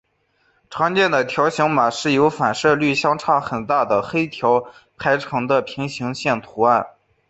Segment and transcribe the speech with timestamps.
[0.67, 4.65] 常见的条形码是由反射率相差很大的黑条
[4.97, 6.87] 排成的平行线图案。